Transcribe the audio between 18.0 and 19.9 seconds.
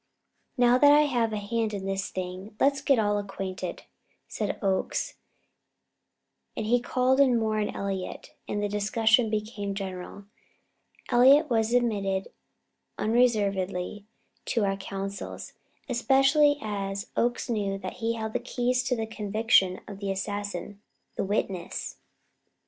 held the keys to the conviction